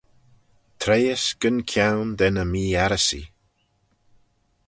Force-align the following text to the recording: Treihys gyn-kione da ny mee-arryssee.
Treihys 0.79 1.25
gyn-kione 1.41 2.13
da 2.17 2.27
ny 2.31 2.45
mee-arryssee. 2.51 3.29